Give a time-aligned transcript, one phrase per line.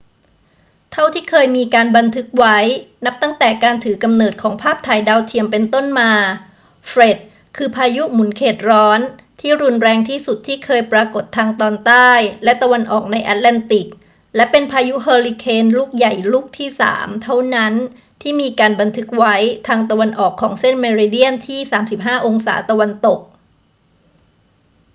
[0.91, 2.57] เท่าที่เคยมีการบันทึกไว้
[3.05, 6.11] นับตั้งแต่การถือกำเนิดของภาพถ่ายดาวเทียมเป็นต้นมา
[6.87, 7.17] เฟรด
[7.57, 8.99] คือพายุหมุนเขตร้อน
[9.39, 12.11] ที่รุนแรงที่สุดที่เคยปรากฏทางตอนใต้
[12.43, 13.87] และตะวันออกในแอตแลนติก
[14.35, 17.73] และเป็นพายุเฮอริเคนลูกใหญ่ลูกที่สามเท่านั้น
[18.21, 19.35] ที่มีการบันทึกไว้
[19.67, 21.59] ทางตะวันออกของเส้นเมริเดียนที่
[22.01, 23.19] 35° ตะวันตก